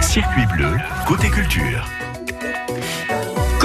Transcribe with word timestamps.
Circuit 0.00 0.46
bleu, 0.46 0.76
côté 1.06 1.30
culture. 1.30 1.86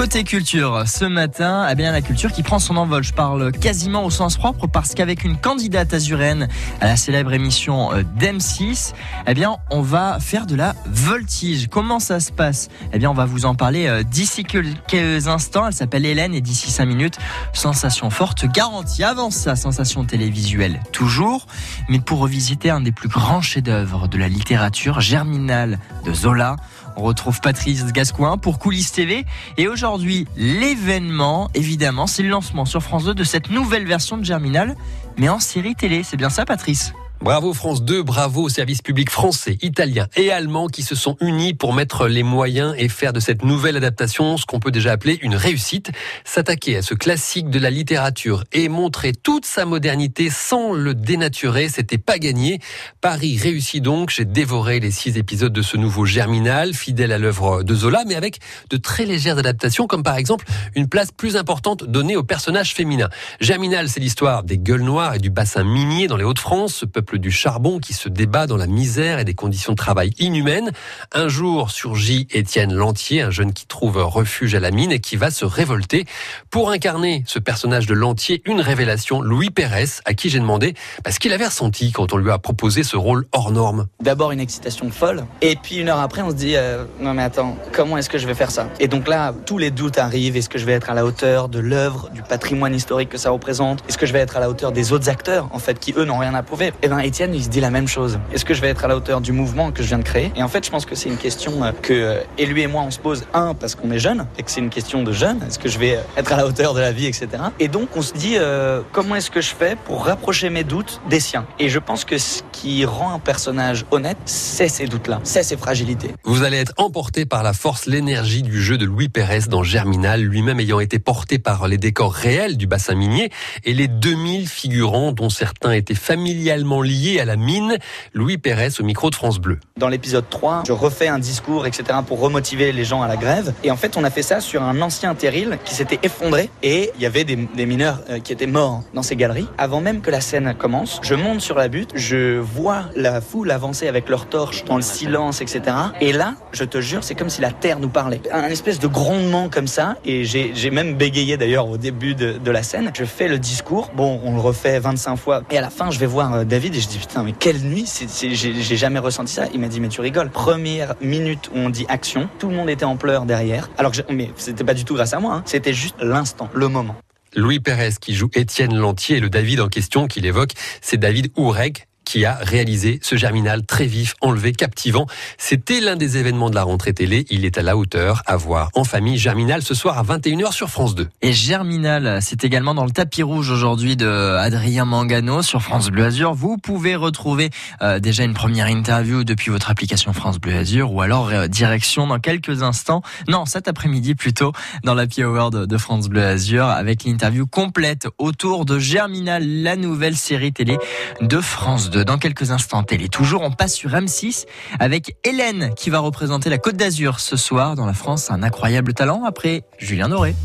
Côté 0.05 0.23
culture, 0.23 0.83
ce 0.85 1.03
matin, 1.03 1.67
eh 1.67 1.73
bien 1.73 1.91
la 1.91 2.01
culture 2.01 2.31
qui 2.31 2.43
prend 2.43 2.59
son 2.59 2.77
envol. 2.77 3.03
Je 3.03 3.11
parle 3.11 3.51
quasiment 3.51 4.05
au 4.05 4.11
sens 4.11 4.37
propre 4.37 4.67
parce 4.67 4.93
qu'avec 4.93 5.23
une 5.23 5.35
candidate 5.35 5.95
azuréenne 5.95 6.47
à 6.79 6.85
la 6.85 6.95
célèbre 6.95 7.33
émission 7.33 7.91
euh, 7.91 8.03
d'M6, 8.15 8.93
eh 9.25 9.33
bien 9.33 9.57
on 9.71 9.81
va 9.81 10.19
faire 10.19 10.45
de 10.45 10.55
la 10.55 10.75
voltige. 10.85 11.69
Comment 11.69 11.99
ça 11.99 12.19
se 12.19 12.31
passe? 12.31 12.69
Eh 12.93 12.99
bien 12.99 13.09
on 13.09 13.15
va 13.15 13.25
vous 13.25 13.47
en 13.47 13.55
parler 13.55 13.87
euh, 13.87 14.03
d'ici 14.03 14.43
quelques 14.43 15.27
instants. 15.27 15.65
Elle 15.65 15.73
s'appelle 15.73 16.05
Hélène 16.05 16.35
et 16.35 16.41
d'ici 16.41 16.69
5 16.69 16.85
minutes, 16.85 17.17
sensation 17.53 18.11
forte 18.11 18.45
garantie. 18.45 19.03
Avant 19.03 19.31
ça, 19.31 19.55
sensation 19.55 20.05
télévisuelle 20.05 20.81
toujours, 20.91 21.47
mais 21.89 21.99
pour 21.99 22.19
revisiter 22.19 22.69
un 22.69 22.81
des 22.81 22.91
plus 22.91 23.09
grands 23.09 23.41
chefs-d'œuvre 23.41 24.07
de 24.07 24.19
la 24.19 24.29
littérature, 24.29 25.01
Germinal 25.01 25.79
de 26.05 26.13
Zola. 26.13 26.57
On 26.95 27.03
retrouve 27.03 27.41
Patrice 27.41 27.85
Gascoin 27.91 28.37
pour 28.37 28.59
Coulisses 28.59 28.91
TV. 28.91 29.25
Et 29.57 29.67
aujourd'hui, 29.67 30.27
l'événement, 30.37 31.49
évidemment, 31.53 32.07
c'est 32.07 32.23
le 32.23 32.29
lancement 32.29 32.65
sur 32.65 32.81
France 32.81 33.05
2 33.05 33.13
de 33.13 33.23
cette 33.23 33.49
nouvelle 33.49 33.85
version 33.85 34.17
de 34.17 34.23
Germinal, 34.23 34.75
mais 35.17 35.29
en 35.29 35.39
série 35.39 35.75
télé. 35.75 36.03
C'est 36.03 36.17
bien 36.17 36.29
ça, 36.29 36.45
Patrice? 36.45 36.93
Bravo 37.25 37.55
France 37.55 37.81
2, 37.83 38.03
bravo 38.03 38.43
aux 38.43 38.49
services 38.49 38.83
publics 38.83 39.09
français, 39.09 39.57
italiens 39.63 40.07
et 40.15 40.31
allemands 40.31 40.67
qui 40.67 40.83
se 40.83 40.93
sont 40.93 41.17
unis 41.21 41.55
pour 41.55 41.73
mettre 41.73 42.07
les 42.07 42.21
moyens 42.21 42.75
et 42.77 42.87
faire 42.87 43.13
de 43.13 43.19
cette 43.19 43.43
nouvelle 43.43 43.77
adaptation 43.77 44.37
ce 44.37 44.45
qu'on 44.45 44.59
peut 44.59 44.69
déjà 44.69 44.91
appeler 44.91 45.17
une 45.23 45.35
réussite. 45.35 45.89
S'attaquer 46.23 46.77
à 46.77 46.81
ce 46.83 46.93
classique 46.93 47.49
de 47.49 47.57
la 47.57 47.71
littérature 47.71 48.43
et 48.53 48.69
montrer 48.69 49.11
toute 49.11 49.47
sa 49.47 49.65
modernité 49.65 50.29
sans 50.29 50.73
le 50.73 50.93
dénaturer, 50.93 51.67
c'était 51.67 51.97
pas 51.97 52.19
gagné. 52.19 52.59
Paris 53.01 53.39
réussit 53.41 53.81
donc, 53.81 54.11
j'ai 54.11 54.25
dévoré 54.25 54.79
les 54.79 54.91
six 54.91 55.17
épisodes 55.17 55.51
de 55.51 55.63
ce 55.63 55.77
nouveau 55.77 56.05
Germinal, 56.05 56.75
fidèle 56.75 57.11
à 57.11 57.17
l'œuvre 57.17 57.63
de 57.63 57.73
Zola, 57.73 58.03
mais 58.05 58.13
avec 58.13 58.37
de 58.69 58.77
très 58.77 59.05
légères 59.05 59.39
adaptations, 59.39 59.87
comme 59.87 60.03
par 60.03 60.17
exemple 60.17 60.45
une 60.75 60.87
place 60.87 61.09
plus 61.11 61.37
importante 61.37 61.85
donnée 61.85 62.17
aux 62.17 62.23
personnages 62.23 62.75
féminins. 62.75 63.09
Germinal, 63.41 63.89
c'est 63.89 63.99
l'histoire 63.99 64.43
des 64.43 64.59
gueules 64.59 64.83
noires 64.83 65.15
et 65.15 65.19
du 65.19 65.31
bassin 65.31 65.63
minier 65.63 66.05
dans 66.05 66.17
les 66.17 66.23
Hauts-de-France, 66.23 66.75
ce 66.75 66.85
peuple 66.85 67.14
du 67.17 67.31
charbon 67.31 67.79
qui 67.79 67.93
se 67.93 68.09
débat 68.09 68.47
dans 68.47 68.57
la 68.57 68.67
misère 68.67 69.19
et 69.19 69.25
des 69.25 69.33
conditions 69.33 69.73
de 69.73 69.77
travail 69.77 70.11
inhumaines. 70.19 70.71
Un 71.11 71.27
jour 71.27 71.71
surgit 71.71 72.27
Étienne 72.31 72.73
Lantier, 72.73 73.21
un 73.21 73.31
jeune 73.31 73.53
qui 73.53 73.65
trouve 73.65 73.97
refuge 73.97 74.55
à 74.55 74.59
la 74.59 74.71
mine 74.71 74.91
et 74.91 74.99
qui 74.99 75.15
va 75.15 75.31
se 75.31 75.45
révolter. 75.45 76.05
Pour 76.49 76.69
incarner 76.71 77.23
ce 77.27 77.39
personnage 77.39 77.87
de 77.87 77.93
Lantier, 77.93 78.41
une 78.45 78.61
révélation, 78.61 79.21
Louis 79.21 79.49
Pérez, 79.49 79.85
à 80.05 80.13
qui 80.13 80.29
j'ai 80.29 80.39
demandé 80.39 80.73
bah, 81.03 81.11
ce 81.11 81.19
qu'il 81.19 81.33
avait 81.33 81.47
ressenti 81.47 81.91
quand 81.91 82.13
on 82.13 82.17
lui 82.17 82.31
a 82.31 82.37
proposé 82.37 82.83
ce 82.83 82.97
rôle 82.97 83.25
hors 83.31 83.51
norme. 83.51 83.87
D'abord 84.01 84.31
une 84.31 84.39
excitation 84.39 84.89
folle, 84.89 85.25
et 85.41 85.55
puis 85.55 85.77
une 85.77 85.89
heure 85.89 85.99
après 85.99 86.21
on 86.21 86.29
se 86.29 86.35
dit 86.35 86.55
euh, 86.55 86.85
non 86.99 87.13
mais 87.13 87.23
attends, 87.23 87.57
comment 87.71 87.97
est-ce 87.97 88.09
que 88.09 88.17
je 88.17 88.27
vais 88.27 88.33
faire 88.35 88.51
ça? 88.51 88.69
Et 88.79 88.87
donc 88.87 89.07
là, 89.07 89.33
tous 89.45 89.57
les 89.57 89.71
doutes 89.71 89.97
arrivent. 89.97 90.37
Est-ce 90.37 90.49
que 90.49 90.57
je 90.57 90.65
vais 90.65 90.73
être 90.73 90.89
à 90.89 90.93
la 90.93 91.05
hauteur 91.05 91.49
de 91.49 91.59
l'œuvre, 91.59 92.09
du 92.13 92.21
patrimoine 92.21 92.73
historique 92.73 93.09
que 93.09 93.17
ça 93.17 93.29
représente? 93.29 93.83
Est-ce 93.87 93.97
que 93.97 94.05
je 94.05 94.13
vais 94.13 94.19
être 94.19 94.37
à 94.37 94.39
la 94.39 94.49
hauteur 94.49 94.71
des 94.71 94.93
autres 94.93 95.09
acteurs 95.09 95.49
en 95.51 95.59
fait 95.59 95.79
qui 95.79 95.93
eux 95.97 96.05
n'ont 96.05 96.17
rien 96.17 96.33
à 96.33 96.43
prouver? 96.43 96.73
Eh 96.81 96.87
ben 96.87 96.99
Étienne, 97.05 97.35
il 97.35 97.43
se 97.43 97.49
dit 97.49 97.59
la 97.59 97.69
même 97.69 97.87
chose. 97.87 98.19
Est-ce 98.33 98.45
que 98.45 98.55
je 98.55 98.61
vais 98.61 98.69
être 98.69 98.83
à 98.83 98.87
la 98.87 98.97
hauteur 98.97 99.21
du 99.21 99.31
mouvement 99.31 99.71
que 99.71 99.83
je 99.83 99.87
viens 99.87 99.99
de 99.99 100.03
créer? 100.03 100.31
Et 100.35 100.41
en 100.41 100.47
fait, 100.47 100.65
je 100.65 100.71
pense 100.71 100.87
que 100.87 100.95
c'est 100.95 101.07
une 101.07 101.17
question 101.17 101.63
euh, 101.63 101.71
que 101.71 101.93
euh, 101.93 102.19
et 102.39 102.47
lui 102.47 102.63
et 102.63 102.67
moi 102.67 102.81
on 102.81 102.89
se 102.89 102.97
pose 102.97 103.25
un 103.33 103.53
parce 103.53 103.75
qu'on 103.75 103.91
est 103.91 103.99
jeune 103.99 104.25
et 104.39 104.43
que 104.43 104.49
c'est 104.49 104.59
une 104.59 104.71
question 104.71 105.03
de 105.03 105.11
jeune. 105.11 105.39
Est-ce 105.43 105.59
que 105.59 105.69
je 105.69 105.77
vais 105.77 105.99
être 106.17 106.33
à 106.33 106.37
la 106.37 106.47
hauteur 106.47 106.73
de 106.73 106.79
la 106.79 106.91
vie, 106.91 107.05
etc. 107.05 107.27
Et 107.59 107.67
donc 107.67 107.89
on 107.95 108.01
se 108.01 108.13
dit 108.13 108.37
euh, 108.37 108.81
comment 108.91 109.15
est-ce 109.15 109.29
que 109.29 109.41
je 109.41 109.53
fais 109.53 109.75
pour 109.85 110.05
rapprocher 110.05 110.49
mes 110.49 110.63
doutes 110.63 110.99
des 111.07 111.19
siens? 111.19 111.45
Et 111.59 111.69
je 111.69 111.77
pense 111.77 112.05
que 112.05 112.17
ce 112.17 112.41
qui 112.51 112.85
rend 112.85 113.13
un 113.13 113.19
personnage 113.19 113.85
honnête, 113.91 114.17
c'est 114.25 114.67
ces 114.67 114.87
doutes-là, 114.87 115.19
c'est 115.23 115.43
ces 115.43 115.57
fragilités. 115.57 116.09
Vous 116.23 116.41
allez 116.41 116.57
être 116.57 116.73
emporté 116.77 117.27
par 117.27 117.43
la 117.43 117.53
force, 117.53 117.85
l'énergie 117.85 118.41
du 118.41 118.59
jeu 118.59 118.79
de 118.79 118.85
Louis 118.85 119.09
Pérez 119.09 119.41
dans 119.47 119.61
Germinal, 119.61 120.21
lui-même 120.21 120.59
ayant 120.59 120.79
été 120.79 120.97
porté 120.97 121.37
par 121.37 121.67
les 121.67 121.77
décors 121.77 122.13
réels 122.13 122.57
du 122.57 122.65
bassin 122.65 122.95
minier 122.95 123.29
et 123.63 123.73
les 123.73 123.87
2000 123.87 124.47
figurants 124.47 125.11
dont 125.11 125.29
certains 125.29 125.71
étaient 125.71 125.93
familialement 125.93 126.81
liés 126.85 127.19
à 127.19 127.25
la 127.25 127.35
mine. 127.35 127.77
Louis 128.13 128.37
Pérez 128.37 128.69
au 128.79 128.83
micro 128.83 129.09
de 129.09 129.15
France 129.15 129.39
Bleu. 129.39 129.59
Dans 129.77 129.89
l'épisode 129.89 130.29
3, 130.29 130.63
je 130.65 130.71
refais 130.71 131.07
un 131.07 131.19
discours, 131.19 131.67
etc. 131.67 131.99
pour 132.07 132.19
remotiver 132.19 132.71
les 132.71 132.85
gens 132.85 133.01
à 133.01 133.07
la 133.07 133.17
grève. 133.17 133.53
Et 133.63 133.71
en 133.71 133.75
fait, 133.75 133.97
on 133.97 134.03
a 134.03 134.09
fait 134.09 134.21
ça 134.21 134.39
sur 134.39 134.63
un 134.63 134.81
ancien 134.81 135.13
terril 135.15 135.57
qui 135.65 135.73
s'était 135.73 135.99
effondré 136.03 136.49
et 136.63 136.91
il 136.95 137.01
y 137.01 137.05
avait 137.05 137.23
des, 137.23 137.65
mineurs 137.65 138.01
euh, 138.09 138.19
qui 138.19 138.31
étaient 138.31 138.47
morts 138.47 138.83
dans 138.93 139.03
ces 139.03 139.15
galeries. 139.15 139.47
Avant 139.57 139.81
même 139.81 140.01
que 140.01 140.11
la 140.11 140.21
scène 140.21 140.53
commence, 140.57 140.99
je 141.03 141.15
monte 141.15 141.41
sur 141.41 141.55
la 141.55 141.67
butte, 141.67 141.91
je 141.95 142.37
vois 142.37 142.85
la 142.95 143.21
foule 143.21 143.51
avancer 143.51 143.87
avec 143.87 144.07
leurs 144.09 144.27
torches 144.27 144.63
dans 144.65 144.75
le 144.75 144.81
silence, 144.81 145.41
etc. 145.41 145.61
Et 145.99 146.13
là, 146.13 146.35
je 146.51 146.63
te 146.63 146.79
jure, 146.79 147.03
c'est 147.03 147.15
comme 147.15 147.29
si 147.29 147.41
la 147.41 147.51
terre 147.51 147.79
nous 147.79 147.89
parlait. 147.89 148.21
Un 148.31 148.43
espèce 148.43 148.79
de 148.79 148.87
grondement 148.87 149.49
comme 149.49 149.67
ça. 149.67 149.95
Et 150.05 150.23
j'ai 150.23 150.69
même 150.69 150.95
bégayé 150.95 151.37
d'ailleurs 151.37 151.67
au 151.67 151.77
début 151.77 152.15
de, 152.15 152.33
de 152.33 152.51
la 152.51 152.63
scène. 152.63 152.91
Je 152.93 153.05
fais 153.05 153.27
le 153.27 153.39
discours. 153.39 153.91
Bon, 153.95 154.21
on 154.23 154.35
le 154.35 154.41
refait 154.41 154.79
25 154.79 155.15
fois. 155.15 155.41
Et 155.49 155.57
à 155.57 155.61
la 155.61 155.69
fin, 155.69 155.91
je 155.91 155.99
vais 155.99 156.05
voir 156.05 156.33
euh, 156.33 156.43
David 156.43 156.74
je 156.79 156.87
dis 156.87 156.97
putain, 156.97 157.23
mais 157.23 157.33
quelle 157.33 157.59
nuit 157.61 157.85
J'ai 158.21 158.77
jamais 158.77 158.99
ressenti 158.99 159.33
ça. 159.33 159.45
Il 159.53 159.59
m'a 159.59 159.67
dit 159.67 159.79
mais 159.79 159.89
tu 159.89 160.01
rigoles. 160.01 160.29
Première 160.29 160.95
minute 161.01 161.49
où 161.53 161.57
on 161.57 161.69
dit 161.69 161.85
action, 161.89 162.29
tout 162.39 162.49
le 162.49 162.55
monde 162.55 162.69
était 162.69 162.85
en 162.85 162.97
pleurs 162.97 163.25
derrière. 163.25 163.69
Alors 163.77 163.91
que 163.91 163.97
je, 163.97 164.03
mais 164.13 164.31
c'était 164.35 164.63
pas 164.63 164.73
du 164.73 164.85
tout 164.85 164.95
grâce 164.95 165.13
à 165.13 165.19
moi. 165.19 165.35
Hein. 165.35 165.43
C'était 165.45 165.73
juste 165.73 165.95
l'instant, 165.99 166.49
le 166.53 166.67
moment. 166.67 166.95
Louis 167.35 167.59
Pérez 167.59 167.91
qui 167.99 168.15
joue 168.15 168.29
Étienne 168.33 168.75
Lantier 168.75 169.17
et 169.17 169.19
le 169.19 169.29
David 169.29 169.59
en 169.59 169.67
question 169.67 170.07
qu'il 170.07 170.25
évoque, 170.25 170.51
c'est 170.81 170.97
David 170.97 171.31
Oureg 171.35 171.85
qui 172.05 172.23
a 172.23 172.35
réalisé 172.35 172.99
ce 173.01 173.15
germinal 173.15 173.65
très 173.65 173.85
vif, 173.85 174.13
enlevé, 174.21 174.53
captivant. 174.53 175.07
C'était 175.37 175.81
l'un 175.81 175.95
des 175.95 176.17
événements 176.17 176.49
de 176.49 176.55
la 176.55 176.63
rentrée 176.63 176.93
télé. 176.93 177.25
Il 177.29 177.43
est 177.43 177.57
à 177.57 177.63
la 177.63 177.75
hauteur 177.75 178.21
à 178.25 178.37
voir 178.37 178.69
en 178.75 178.83
famille 178.83 179.17
Germinal 179.17 179.61
ce 179.63 179.73
soir 179.73 179.97
à 179.97 180.03
21h 180.03 180.53
sur 180.53 180.69
France 180.69 180.95
2. 180.95 181.07
Et 181.21 181.33
Germinal, 181.33 182.19
c'est 182.21 182.43
également 182.43 182.73
dans 182.75 182.85
le 182.85 182.91
tapis 182.91 183.23
rouge 183.23 183.49
aujourd'hui 183.49 183.95
de 183.95 184.35
Adrien 184.37 184.85
Mangano 184.85 185.41
sur 185.41 185.61
France 185.61 185.89
Bleu 185.89 186.05
Azur. 186.05 186.33
Vous 186.33 186.57
pouvez 186.57 186.95
retrouver 186.95 187.49
euh, 187.81 187.99
déjà 187.99 188.23
une 188.23 188.33
première 188.33 188.67
interview 188.67 189.23
depuis 189.23 189.51
votre 189.51 189.69
application 189.69 190.13
France 190.13 190.39
Bleu 190.39 190.55
Azur 190.55 190.93
ou 190.93 191.01
alors 191.01 191.29
euh, 191.29 191.47
direction 191.47 192.07
dans 192.07 192.19
quelques 192.19 192.61
instants, 192.61 193.01
non 193.27 193.45
cet 193.45 193.67
après-midi 193.67 194.15
plutôt, 194.15 194.51
dans 194.83 194.93
l'Happy 194.93 195.23
Hour 195.23 195.49
de, 195.49 195.65
de 195.65 195.77
France 195.77 196.07
Bleu 196.07 196.23
Azur 196.23 196.65
avec 196.65 197.03
l'interview 197.03 197.47
complète 197.47 198.07
autour 198.17 198.65
de 198.65 198.77
Germinal, 198.77 199.43
la 199.63 199.75
nouvelle 199.75 200.15
série 200.15 200.53
télé 200.53 200.77
de 201.21 201.39
France 201.39 201.89
2 201.89 201.94
dans 202.03 202.17
quelques 202.17 202.51
instants 202.51 202.83
télé. 202.83 203.09
Toujours, 203.09 203.41
on 203.41 203.51
passe 203.51 203.73
sur 203.73 203.91
M6 203.91 204.45
avec 204.79 205.15
Hélène 205.23 205.73
qui 205.75 205.89
va 205.89 205.99
représenter 205.99 206.49
la 206.49 206.57
Côte 206.57 206.75
d'Azur 206.75 207.19
ce 207.19 207.37
soir 207.37 207.75
dans 207.75 207.85
la 207.85 207.93
France. 207.93 208.31
Un 208.31 208.43
incroyable 208.43 208.93
talent 208.93 209.23
après 209.25 209.63
Julien 209.77 210.09
Doré. 210.09 210.35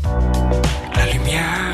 La 0.95 1.05
lumière 1.11 1.70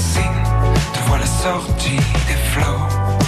assassine, 0.00 0.42
te 0.92 0.98
voilà 1.08 1.26
sorti 1.26 1.96
des 2.26 2.38
flots. 2.52 3.19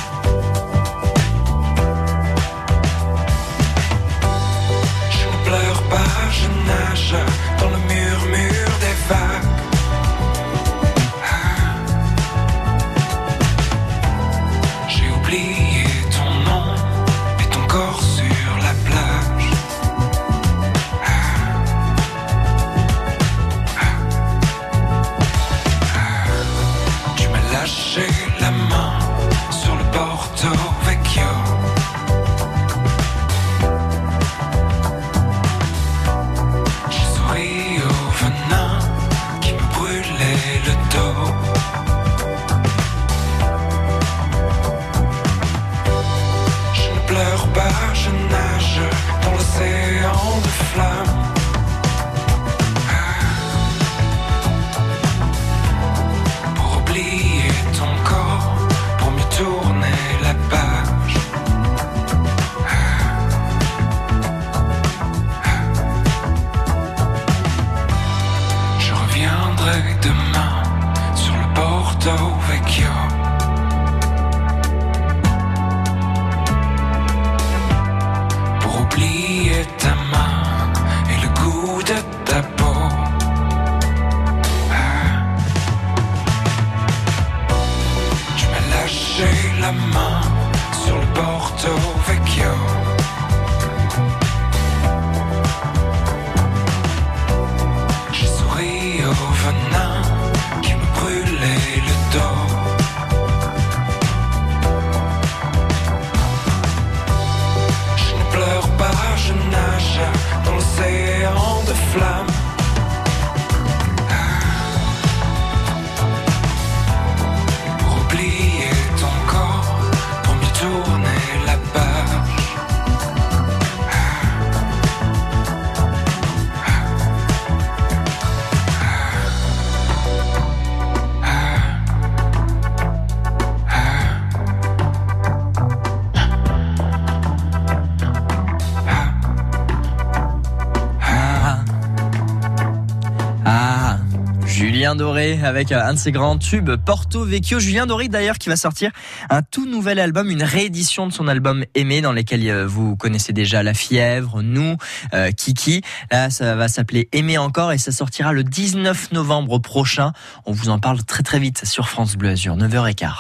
Avec 145.45 145.73
un 145.73 145.95
de 145.95 145.99
ses 145.99 146.13
grands 146.13 146.39
tubes 146.39 146.77
Porto 146.77 147.25
Vecchio. 147.25 147.59
Julien 147.59 147.87
Doré 147.87 148.09
d'ailleurs 148.09 148.39
qui 148.39 148.49
va 148.49 148.57
sortir 148.57 148.91
un 149.31 149.43
tout 149.43 149.67
nouvel 149.67 149.99
album, 149.99 150.31
une 150.31 150.43
réédition 150.43 151.07
de 151.07 151.13
son 151.13 151.29
album 151.29 151.65
Aimé 151.75 152.01
dans 152.01 152.13
lequel 152.13 152.49
euh, 152.49 152.67
vous 152.67 152.97
connaissez 152.97 153.33
déjà 153.33 153.63
La 153.63 153.75
Fièvre, 153.75 154.43
Nous, 154.43 154.77
euh, 155.15 155.31
Kiki. 155.31 155.83
Là 156.11 156.31
ça 156.31 156.55
va 156.55 156.69
s'appeler 156.69 157.09
Aimer 157.13 157.39
encore 157.39 157.73
et 157.73 157.79
ça 157.79 157.93
sortira 157.93 158.33
le 158.33 158.45
19 158.45 159.13
novembre 159.13 159.59
prochain. 159.59 160.13
On 160.47 160.53
vous 160.53 160.69
en 160.69 160.79
parle 160.79 161.03
très 161.05 161.23
très 161.23 161.39
vite 161.39 161.65
sur 161.65 161.89
France 161.89 162.17
Bleu 162.17 162.31
Azur, 162.31 162.57
9h15. 162.57 163.11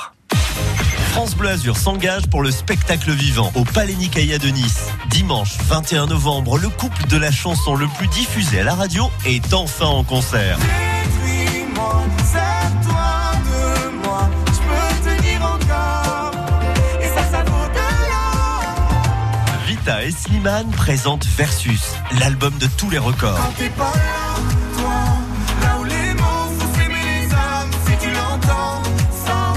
France 1.12 1.34
Bleu 1.34 1.50
Azur 1.50 1.76
s'engage 1.76 2.26
pour 2.28 2.42
le 2.42 2.50
spectacle 2.50 3.10
vivant 3.10 3.52
au 3.54 3.64
Palais 3.64 3.94
Nicaïa 3.94 4.38
de 4.38 4.48
Nice. 4.48 4.88
Dimanche 5.10 5.58
21 5.68 6.06
novembre, 6.06 6.58
le 6.58 6.68
couple 6.70 7.06
de 7.08 7.16
la 7.18 7.30
chanson 7.30 7.74
le 7.74 7.86
plus 7.98 8.08
diffusé 8.08 8.60
à 8.60 8.64
la 8.64 8.74
radio 8.74 9.10
est 9.26 9.52
enfin 9.52 9.86
en 9.86 10.04
concert. 10.04 10.58
Vita 19.82 20.04
et 20.04 20.12
Slimane 20.12 20.70
présentent 20.70 21.26
Versus, 21.36 21.80
l'album 22.20 22.56
de 22.58 22.68
tous 22.76 22.88
les 22.88 22.98
records. 22.98 23.36
Quand 23.36 23.52
t'es 23.58 23.68
pas 23.70 23.92
là, 23.92 24.78
toi, 24.78 24.92
là 25.60 25.78
où 25.80 25.84
les 25.84 26.14
mots 26.14 26.52
font 26.56 26.78
s'aimer 26.78 26.94
les 26.94 27.26
hommes, 27.26 27.70
si 27.86 27.96
tu 28.06 28.12
l'entends, 28.14 28.82
ça, 29.26 29.54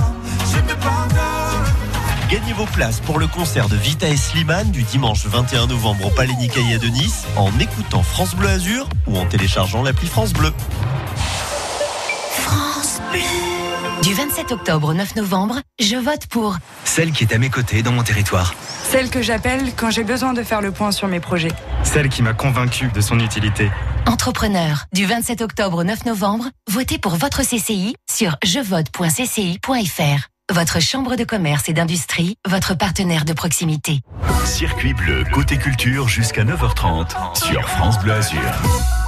je 0.51 0.60
te 0.62 0.74
pardonne. 0.81 1.66
Gagnez 2.31 2.54
vos 2.54 2.66
places 2.66 3.01
pour 3.01 3.19
le 3.19 3.27
concert 3.27 3.69
de 3.69 3.75
Vita 3.75 4.07
et 4.07 4.18
Slimane 4.18 4.72
du 4.72 4.81
dimanche 4.81 5.27
21 5.27 5.68
novembre 5.68 6.07
au 6.07 6.10
Palais 6.10 6.33
Nicaïa 6.39 6.80
de 6.80 6.88
Nice 6.88 7.25
en 7.36 7.51
écoutant 7.60 8.01
France 8.01 8.33
Bleu 8.33 8.50
Azur 8.50 8.89
ou 9.06 9.19
en 9.19 9.27
téléchargeant 9.27 9.83
l'appli 9.83 10.07
France 10.07 10.33
Bleu. 10.33 10.54
Du 14.03 14.13
27 14.13 14.51
octobre 14.51 14.89
au 14.89 14.94
9 14.94 15.15
novembre, 15.15 15.59
je 15.79 15.95
vote 15.95 16.27
pour 16.29 16.57
Celle 16.83 17.12
qui 17.12 17.23
est 17.23 17.33
à 17.33 17.38
mes 17.38 17.50
côtés 17.50 17.81
dans 17.81 17.91
mon 17.91 18.03
territoire. 18.03 18.53
Celle 18.83 19.09
que 19.09 19.21
j'appelle 19.21 19.73
quand 19.75 19.89
j'ai 19.89 20.03
besoin 20.03 20.33
de 20.33 20.44
faire 20.44 20.62
le 20.62 20.71
point 20.71 20.91
sur 20.91 21.07
mes 21.07 21.19
projets. 21.19 21.51
Celle 21.83 22.09
qui 22.09 22.21
m'a 22.21 22.33
convaincu 22.33 22.88
de 22.94 23.01
son 23.01 23.19
utilité. 23.19 23.71
Entrepreneur. 24.06 24.85
Du 24.94 25.06
27 25.06 25.41
octobre 25.41 25.79
au 25.79 25.83
9 25.83 26.06
novembre, 26.06 26.45
votez 26.71 26.97
pour 26.97 27.15
votre 27.15 27.41
CCI 27.41 27.95
sur 28.12 28.35
jevote.cci.fr. 28.44 30.27
Votre 30.53 30.79
chambre 30.79 31.15
de 31.15 31.23
commerce 31.23 31.69
et 31.69 31.73
d'industrie, 31.73 32.35
votre 32.47 32.75
partenaire 32.75 33.25
de 33.25 33.33
proximité. 33.33 34.01
Circuit 34.45 34.94
bleu 34.94 35.23
côté 35.33 35.57
culture 35.57 36.07
jusqu'à 36.07 36.44
9h30 36.44 37.44
sur 37.44 37.67
France 37.67 37.97
Bleu 38.00 38.13
Azur. 38.13 39.05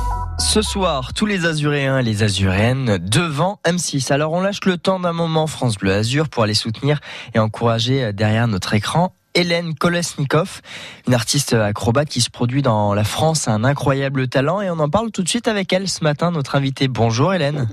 Ce 0.58 0.64
soir, 0.64 1.14
tous 1.14 1.28
les 1.28 1.46
Azuréens 1.46 2.00
et 2.00 2.04
les 2.04 2.24
Azuréennes 2.24 2.98
devant 2.98 3.60
M6. 3.64 4.12
Alors 4.12 4.34
on 4.34 4.42
lâche 4.42 4.66
le 4.66 4.80
temps 4.80 5.00
d'un 5.00 5.14
moment 5.14 5.46
France 5.46 5.78
Bleu 5.78 5.94
Azur 5.94 6.30
pour 6.30 6.42
aller 6.42 6.56
soutenir 6.56 7.00
et 7.36 7.38
encourager 7.38 8.12
derrière 8.12 8.48
notre 8.48 8.74
écran 8.74 9.14
Hélène 9.36 9.76
Kolesnikov, 9.76 10.62
une 11.08 11.14
artiste 11.14 11.54
acrobate 11.54 12.10
qui 12.10 12.22
se 12.22 12.32
produit 12.32 12.64
dans 12.64 12.96
la 12.96 13.04
France, 13.04 13.48
a 13.48 13.52
un 13.52 13.64
incroyable 13.64 14.30
talent 14.30 14.60
et 14.60 14.72
on 14.72 14.80
en 14.80 14.90
parle 14.90 15.12
tout 15.12 15.22
de 15.22 15.30
suite 15.30 15.48
avec 15.48 15.72
elle 15.74 15.88
ce 15.88 16.04
matin, 16.04 16.32
notre 16.32 16.56
invitée. 16.56 16.88
Bonjour 16.88 17.36
Hélène. 17.36 17.70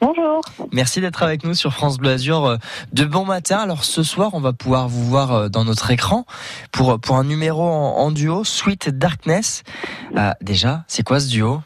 Bonjour. 0.00 0.40
Merci 0.70 1.00
d'être 1.00 1.24
avec 1.24 1.42
nous 1.42 1.54
sur 1.54 1.72
France 1.72 1.98
Bleu 1.98 2.10
Azur 2.10 2.46
euh, 2.46 2.56
de 2.92 3.06
bon 3.06 3.24
matin. 3.24 3.58
Alors 3.58 3.82
ce 3.82 4.04
soir, 4.04 4.30
on 4.34 4.40
va 4.40 4.52
pouvoir 4.52 4.88
vous 4.88 5.04
voir 5.04 5.32
euh, 5.32 5.48
dans 5.48 5.64
notre 5.64 5.90
écran 5.90 6.26
pour, 6.70 7.00
pour 7.00 7.16
un 7.16 7.24
numéro 7.24 7.64
en, 7.64 7.96
en 7.96 8.12
duo, 8.12 8.44
Sweet 8.44 8.88
Darkness. 8.88 9.64
Euh, 10.16 10.30
déjà, 10.40 10.84
c'est 10.86 11.02
quoi 11.02 11.18
ce 11.18 11.26
duo? 11.26 11.60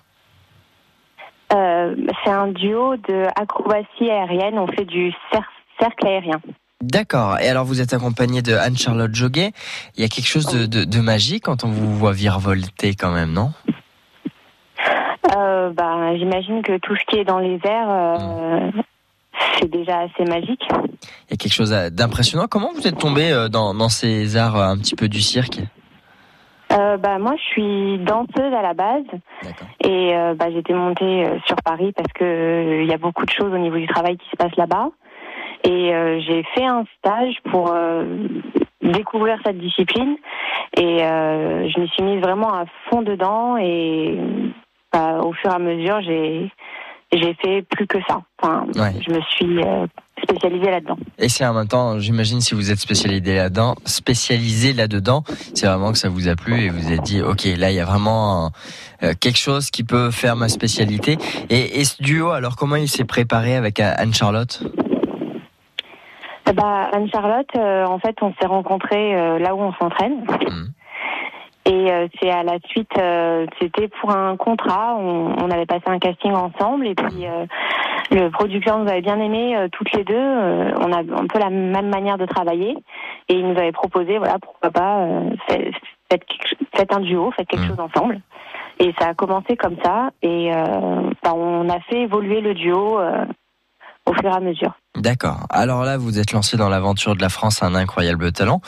Euh, 1.55 1.95
c'est 2.25 2.31
un 2.31 2.49
duo 2.49 2.97
de 2.97 3.27
acrobatie 3.41 4.11
aérienne. 4.11 4.59
On 4.59 4.67
fait 4.67 4.85
du 4.85 5.11
cer- 5.33 5.43
cercle 5.79 6.07
aérien. 6.07 6.41
D'accord. 6.81 7.39
Et 7.41 7.49
alors, 7.49 7.65
vous 7.65 7.81
êtes 7.81 7.93
accompagné 7.93 8.43
de 8.43 8.55
Anne-Charlotte 8.55 9.15
Joguet. 9.15 9.53
Il 9.97 10.03
y 10.03 10.05
a 10.05 10.09
quelque 10.09 10.27
chose 10.27 10.47
de, 10.47 10.67
de, 10.67 10.85
de 10.85 11.01
magique 11.01 11.45
quand 11.45 11.63
on 11.65 11.69
vous 11.69 11.95
voit 11.95 12.13
virevolter 12.13 12.95
quand 12.95 13.13
même, 13.13 13.33
non? 13.33 13.53
Euh, 15.37 15.71
bah, 15.71 16.17
J'imagine 16.17 16.63
que 16.63 16.79
tout 16.79 16.97
ce 16.97 17.05
qui 17.09 17.17
est 17.19 17.25
dans 17.25 17.39
les 17.39 17.61
airs, 17.65 17.89
euh, 17.91 18.71
c'est 19.59 19.71
déjà 19.71 20.01
assez 20.01 20.25
magique. 20.29 20.63
Il 20.71 21.31
y 21.31 21.35
a 21.35 21.37
quelque 21.37 21.53
chose 21.55 21.71
d'impressionnant. 21.93 22.47
Comment 22.49 22.73
vous 22.75 22.87
êtes 22.87 22.99
tombé 22.99 23.47
dans, 23.51 23.75
dans 23.75 23.89
ces 23.89 24.37
arts 24.37 24.57
un 24.57 24.77
petit 24.79 24.97
peu 24.97 25.09
du 25.09 25.21
cirque? 25.21 25.61
Euh, 26.73 26.97
bah, 26.97 27.19
moi, 27.19 27.35
je 27.37 27.43
suis 27.43 27.99
danseuse 27.99 28.53
à 28.55 28.63
la 28.63 28.75
base. 28.75 29.05
Et 29.85 30.15
euh, 30.17 30.35
bah, 30.35 30.47
j'étais 30.51 30.73
montée 30.73 31.27
euh, 31.27 31.39
sur 31.47 31.57
Paris 31.65 31.93
parce 31.97 32.13
que 32.13 32.25
euh, 32.25 32.83
il 32.83 32.89
y 32.89 32.95
a 32.95 32.99
beaucoup 32.99 33.25
de 33.25 33.31
choses 33.31 33.53
au 33.53 33.59
niveau 33.59 33.77
du 33.77 33.87
travail 33.87 34.17
qui 34.17 34.29
se 34.31 34.37
passe 34.37 34.55
là-bas. 34.57 34.89
Et 35.65 35.95
euh, 35.95 36.21
j'ai 36.21 36.43
fait 36.55 36.65
un 36.65 36.85
stage 36.99 37.37
pour 37.51 37.73
euh, 37.73 38.05
découvrir 38.81 39.39
cette 39.45 39.59
discipline. 39.59 40.17
Et 40.77 41.03
euh, 41.05 41.69
je 41.69 41.81
m'y 41.81 41.89
suis 41.89 42.03
mise 42.03 42.21
vraiment 42.21 42.53
à 42.53 42.65
fond 42.89 43.03
dedans. 43.03 43.57
Et 43.59 44.19
bah, 44.93 45.19
au 45.23 45.33
fur 45.33 45.51
et 45.51 45.55
à 45.55 45.59
mesure, 45.59 46.01
j'ai 46.03 46.51
j'ai 47.13 47.35
fait 47.35 47.61
plus 47.63 47.87
que 47.87 47.99
ça. 48.09 48.23
Enfin, 48.41 48.65
Ouais. 48.75 48.93
je 49.07 49.13
me 49.13 49.21
suis 49.21 49.63
spécialisée 50.33 50.71
là-dedans. 50.71 50.97
Et 51.19 51.29
c'est 51.29 51.47
en 51.47 51.55
même 51.55 51.69
temps, 51.69 51.99
j'imagine, 51.99 52.41
si 52.41 52.55
vous 52.55 52.71
êtes 52.71 52.79
spécialisé 52.79 53.37
là-dedans, 53.37 53.75
spécialisé 53.85 54.73
là-dedans, 54.73 55.25
c'est 55.55 55.67
vraiment 55.67 55.93
que 55.93 55.99
ça 55.99 56.09
vous 56.09 56.29
a 56.29 56.37
plu 56.37 56.63
et 56.63 56.69
vous 56.71 56.93
êtes 56.93 57.03
dit, 57.03 57.23
ok, 57.23 57.45
là, 57.57 57.71
il 57.71 57.77
y 57.77 57.81
a 57.81 57.85
vraiment 57.85 58.51
euh, 59.03 59.13
quelque 59.19 59.39
chose 59.39 59.71
qui 59.71 59.85
peut 59.85 60.11
faire 60.11 60.37
ma 60.37 60.49
spécialité. 60.49 61.19
Et, 61.51 61.81
et 61.81 61.85
ce 61.85 62.03
duo, 62.03 62.31
alors 62.31 62.57
comment 62.57 62.77
il 62.77 62.89
s'est 62.89 63.05
préparé 63.05 63.57
avec 63.57 63.81
euh, 63.81 63.93
Anne-Charlotte? 63.97 64.63
Bah, 66.55 66.91
Anne-Charlotte, 66.93 67.49
euh, 67.57 67.87
en 67.87 67.99
fait, 67.99 68.17
on 68.21 68.35
s'est 68.39 68.47
rencontrés 68.47 69.15
euh, 69.15 69.39
là 69.39 69.55
où 69.55 69.61
on 69.61 69.73
s'entraîne. 69.75 70.25
Et 71.65 71.93
euh, 71.93 72.09
c'est 72.21 72.31
à 72.31 72.43
la 72.43 72.59
suite, 72.67 72.91
euh, 72.99 73.47
c'était 73.61 73.89
pour 73.89 74.11
un 74.11 74.37
contrat, 74.37 74.97
on, 74.99 75.35
on 75.41 75.51
avait 75.51 75.67
passé 75.67 75.85
un 75.87 75.99
casting 76.01 76.33
ensemble. 76.33 76.87
Et 76.89 76.95
puis 76.95 77.27
euh, 77.27 77.47
le 78.11 78.31
producteur 78.31 78.79
nous 78.79 78.89
avait 78.91 79.01
bien 79.01 79.21
aimé 79.21 79.57
euh, 79.57 79.69
toutes 79.71 79.93
les 79.93 80.03
deux, 80.03 80.15
euh, 80.17 80.73
on 80.81 80.93
a 80.93 80.99
un 80.99 81.27
peu 81.29 81.39
la 81.39 81.51
même 81.51 81.89
manière 81.89 82.19
de 82.19 82.27
travailler. 82.27 82.77
Et 83.29 83.35
il 83.35 83.47
nous 83.47 83.57
avait 83.59 83.71
proposé, 83.73 84.19
voilà, 84.19 84.39
pourquoi 84.41 84.71
pas, 84.71 84.99
euh, 85.03 85.31
fait- 85.49 85.71
faites, 86.11 86.25
cho- 86.45 86.57
faites 86.77 86.93
un 86.93 87.01
duo, 87.01 87.31
faites 87.31 87.47
quelque 87.47 87.67
chose 87.69 87.81
ensemble. 87.81 88.21
Et 88.81 88.93
ça 88.99 89.09
a 89.11 89.15
commencé 89.15 89.57
comme 89.57 89.77
ça. 89.85 90.11
Et 90.23 90.53
euh, 90.53 91.11
bah, 91.23 91.33
on 91.35 91.69
a 91.69 91.79
fait 91.81 92.01
évoluer 92.01 92.41
le 92.41 92.55
duo 92.55 92.99
euh, 92.99 93.25
au 94.07 94.13
fur 94.15 94.25
et 94.25 94.35
à 94.35 94.41
mesure. 94.41 94.73
D'accord. 94.97 95.47
Alors 95.49 95.85
là, 95.85 95.97
vous 95.97 96.19
êtes 96.19 96.33
lancé 96.33 96.57
dans 96.57 96.69
l'aventure 96.69 97.17
de 97.17 97.23
la 97.23 97.29
France, 97.29 97.63
un 97.63 97.75
incroyable 97.75 98.31
talent. 98.33 98.61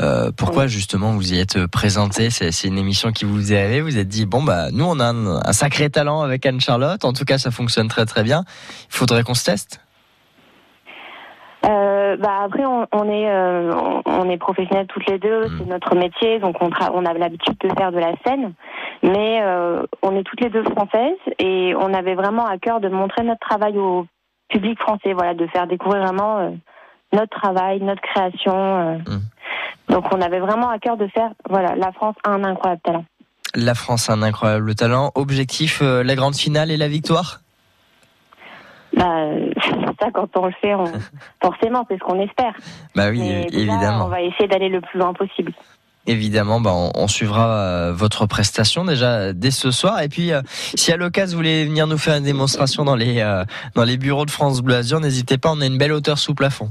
Euh, 0.00 0.30
pourquoi 0.36 0.66
justement 0.66 1.12
vous 1.12 1.32
y 1.32 1.40
êtes 1.40 1.66
présenté? 1.66 2.30
C'est 2.30 2.68
une 2.68 2.78
émission 2.78 3.10
qui 3.10 3.24
vous 3.24 3.52
est 3.52 3.58
allée. 3.60 3.80
Vous 3.80 3.98
êtes 3.98 4.08
dit 4.08 4.26
bon 4.26 4.42
bah 4.42 4.70
nous 4.72 4.84
on 4.84 5.00
a 5.00 5.06
un, 5.06 5.36
un 5.44 5.52
sacré 5.52 5.90
talent 5.90 6.22
avec 6.22 6.46
Anne 6.46 6.60
Charlotte. 6.60 7.04
En 7.04 7.12
tout 7.12 7.24
cas, 7.24 7.38
ça 7.38 7.50
fonctionne 7.50 7.88
très 7.88 8.04
très 8.06 8.22
bien. 8.22 8.44
Il 8.90 8.96
faudrait 8.96 9.22
qu'on 9.24 9.34
se 9.34 9.44
teste. 9.44 9.80
Euh, 11.64 12.16
bah 12.16 12.40
après 12.44 12.64
on, 12.64 12.86
on 12.92 13.08
est 13.08 13.30
euh, 13.30 13.72
on- 13.72 14.02
on 14.04 14.28
est 14.28 14.36
professionnels 14.36 14.88
toutes 14.88 15.08
les 15.08 15.18
deux, 15.20 15.42
c'est 15.58 15.66
notre 15.66 15.94
métier, 15.94 16.40
donc 16.40 16.56
on, 16.60 17.04
a 17.06 17.12
l'habitude 17.14 17.56
de 17.60 17.68
faire 17.78 17.92
de 17.92 17.98
la 17.98 18.12
scène, 18.26 18.52
mais 19.04 19.40
euh, 19.42 19.84
on 20.02 20.16
est 20.16 20.24
toutes 20.24 20.40
les 20.40 20.50
deux 20.50 20.64
françaises 20.64 21.16
et 21.38 21.72
on 21.78 21.94
avait 21.94 22.16
vraiment 22.16 22.46
à 22.46 22.58
cœur 22.58 22.80
de 22.80 22.88
montrer 22.88 23.22
notre 23.22 23.40
travail 23.40 23.78
au 23.78 24.06
public 24.52 24.78
français, 24.78 25.12
voilà, 25.14 25.34
de 25.34 25.46
faire 25.48 25.66
découvrir 25.66 26.02
vraiment 26.02 26.38
euh, 26.38 26.50
notre 27.12 27.38
travail, 27.40 27.80
notre 27.80 28.02
création. 28.02 28.54
euh. 28.54 28.98
Donc 29.88 30.04
on 30.14 30.20
avait 30.20 30.38
vraiment 30.40 30.68
à 30.70 30.78
cœur 30.78 30.96
de 30.96 31.06
faire, 31.08 31.30
voilà, 31.50 31.74
la 31.74 31.90
France 31.92 32.14
a 32.24 32.30
un 32.30 32.44
incroyable 32.44 32.80
talent. 32.84 33.04
La 33.54 33.74
France 33.74 34.08
a 34.08 34.14
un 34.14 34.22
incroyable 34.22 34.74
talent. 34.74 35.10
Objectif 35.14 35.80
euh, 35.82 36.02
la 36.02 36.14
grande 36.14 36.36
finale 36.36 36.70
et 36.70 36.76
la 36.76 36.88
victoire? 36.88 37.40
Bah, 38.96 39.24
ça 40.00 40.10
quand 40.12 40.28
on 40.36 40.46
le 40.46 40.52
fait, 40.60 40.74
on- 40.74 40.84
forcément 41.42 41.84
c'est 41.88 41.98
ce 41.98 42.04
qu'on 42.04 42.20
espère. 42.20 42.54
Bah 42.94 43.08
oui, 43.10 43.20
Mais 43.20 43.46
évidemment. 43.52 44.06
On 44.06 44.08
va 44.08 44.20
essayer 44.22 44.48
d'aller 44.48 44.68
le 44.68 44.80
plus 44.80 44.98
loin 44.98 45.12
possible. 45.14 45.52
Évidemment, 46.06 46.60
bah, 46.60 46.72
on, 46.72 46.90
on 46.94 47.08
suivra 47.08 47.48
euh, 47.48 47.92
votre 47.92 48.26
prestation 48.26 48.84
déjà 48.84 49.32
dès 49.32 49.50
ce 49.50 49.70
soir. 49.70 50.00
Et 50.00 50.08
puis, 50.08 50.32
euh, 50.32 50.42
si 50.74 50.92
à 50.92 50.96
l'occasion 50.96 51.36
vous 51.36 51.38
voulez 51.38 51.64
venir 51.64 51.86
nous 51.86 51.98
faire 51.98 52.16
une 52.16 52.24
démonstration 52.24 52.84
dans 52.84 52.96
les 52.96 53.20
euh, 53.20 53.44
dans 53.74 53.84
les 53.84 53.96
bureaux 53.96 54.26
de 54.26 54.30
France 54.30 54.60
Bleu 54.60 54.76
Azur, 54.76 55.00
n'hésitez 55.00 55.38
pas. 55.38 55.50
On 55.52 55.60
a 55.60 55.66
une 55.66 55.78
belle 55.78 55.92
hauteur 55.92 56.18
sous 56.18 56.34
plafond. 56.34 56.70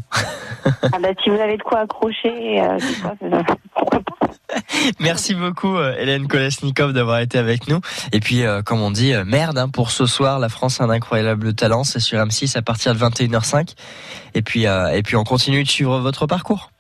Ah 0.66 1.00
bah, 1.02 1.10
si 1.24 1.30
vous 1.30 1.40
avez 1.40 1.58
de 1.58 1.64
quoi 1.64 1.80
accrocher, 1.80 2.62
euh, 2.62 2.78
pourquoi 3.74 4.00
pas. 4.00 4.28
Merci 5.00 5.34
beaucoup, 5.34 5.78
Hélène 5.80 6.28
Kolesnikov, 6.28 6.94
d'avoir 6.94 7.20
été 7.20 7.38
avec 7.38 7.68
nous. 7.68 7.80
Et 8.12 8.20
puis, 8.20 8.44
euh, 8.44 8.62
comme 8.62 8.82
on 8.82 8.92
dit, 8.92 9.14
merde 9.26 9.58
hein, 9.58 9.70
pour 9.70 9.92
ce 9.92 10.06
soir. 10.06 10.40
La 10.40 10.50
France 10.50 10.82
a 10.82 10.86
un 10.86 10.90
incroyable 10.90 11.54
talent. 11.54 11.84
C'est 11.84 12.00
sur 12.00 12.20
M6 12.20 12.58
à 12.58 12.62
partir 12.62 12.94
de 12.94 13.00
21h05. 13.00 13.76
Et 14.34 14.42
puis, 14.42 14.68
euh, 14.68 14.90
et 14.90 15.04
puis, 15.04 15.16
on 15.16 15.24
continue 15.24 15.64
de 15.64 15.70
suivre 15.70 16.00
votre 16.00 16.28
parcours. 16.28 16.72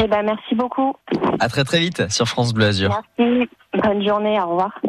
Eh 0.00 0.06
ben, 0.06 0.22
merci 0.22 0.54
beaucoup. 0.54 0.94
À 1.40 1.48
très 1.48 1.64
très 1.64 1.80
vite 1.80 2.10
sur 2.10 2.26
France 2.26 2.52
Bleu 2.52 2.66
Azur. 2.66 2.90
Merci. 3.18 3.48
Bonne 3.82 4.04
journée. 4.06 4.40
Au 4.40 4.48
revoir. 4.48 4.80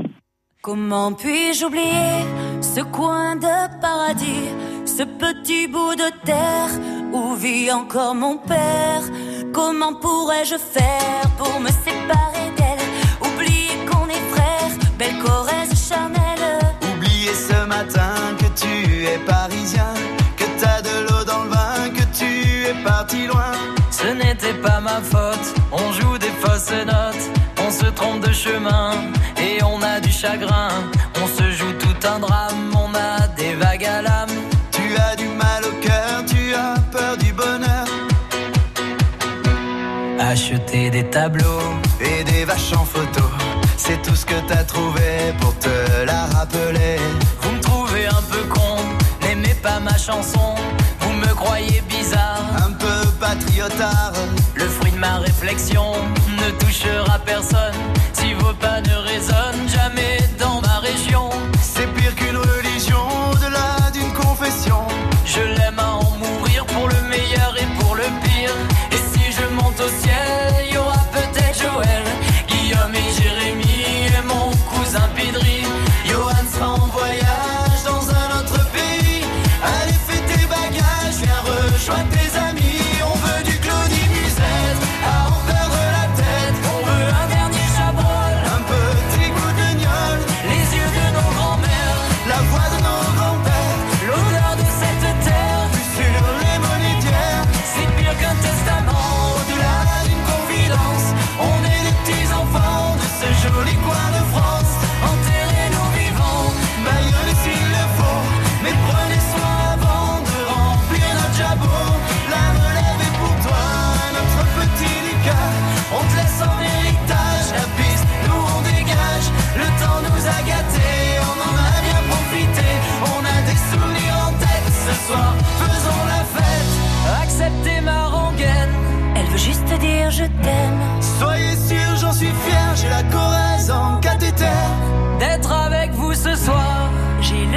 Comment 0.61 1.13
puis-je 1.13 1.65
oublier 1.65 2.25
ce 2.61 2.81
coin 2.81 3.35
de 3.37 3.79
paradis, 3.81 4.49
ce 4.85 5.03
petit 5.03 5.67
bout 5.67 5.95
de 5.95 6.09
terre 6.25 6.69
où 7.13 7.33
vit 7.35 7.71
encore 7.71 8.13
mon 8.13 8.37
père? 8.37 9.01
Comment 9.53 9.93
pourrais-je 9.95 10.57
faire 10.57 11.23
pour 11.37 11.59
me 11.61 11.69
séparer 11.69 12.49
d'elle? 12.57 13.31
Oublier 13.33 13.77
qu'on 13.89 14.07
est 14.07 14.25
frères, 14.33 14.73
belle 14.97 15.17
Corrèze 15.23 15.87
charnelle 15.87 16.59
Oublier 16.93 17.33
ce 17.33 17.65
matin 17.65 18.13
que 18.37 18.47
tu 18.59 19.05
es 19.05 19.17
parisien, 19.25 19.93
chagrin. 30.19 30.69
On 31.21 31.27
se 31.27 31.49
joue 31.51 31.71
tout 31.73 32.07
un 32.07 32.19
drame, 32.19 32.73
on 32.75 32.93
a 32.93 33.27
des 33.37 33.53
vagues 33.55 33.85
à 33.85 34.01
l'âme. 34.01 34.35
Tu 34.71 34.83
as 34.97 35.15
du 35.15 35.27
mal 35.27 35.61
au 35.63 35.75
cœur, 35.85 36.25
tu 36.27 36.53
as 36.53 36.75
peur 36.91 37.15
du 37.17 37.31
bonheur. 37.31 37.85
Acheter 40.19 40.89
des 40.89 41.05
tableaux 41.05 41.69
et 42.01 42.23
des 42.25 42.43
vaches 42.43 42.73
en 42.73 42.83
photo, 42.83 43.23
c'est 43.77 44.01
tout 44.01 44.15
ce 44.15 44.25
que 44.25 44.39
t'as 44.47 44.63
trouvé 44.63 45.33
pour 45.39 45.57
te 45.57 45.75
la 46.05 46.25
rappeler. 46.37 46.97
Vous 47.41 47.51
me 47.51 47.61
trouvez 47.61 48.07
un 48.07 48.23
peu 48.31 48.43
con, 48.55 48.75
n'aimez 49.21 49.55
pas 49.63 49.79
ma 49.79 49.97
chanson, 49.97 50.55
vous 50.99 51.13
me 51.13 51.33
croyez 51.33 51.81
bizarre, 51.87 52.45
un 52.67 52.71
peu 52.73 52.99
patriotard. 53.21 54.13
Le 54.55 54.67
fruit 54.67 54.91
de 54.91 54.97
ma 54.97 55.19
réflexion 55.19 55.93
ne 56.41 56.49
touchera 56.61 57.19
personne 57.19 57.79
pas 58.59 58.81
ne 58.81 58.95
résonnent 58.95 59.69
jamais 59.69 60.18